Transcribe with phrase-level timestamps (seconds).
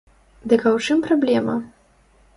[0.49, 1.55] Дык а ў чым праблема!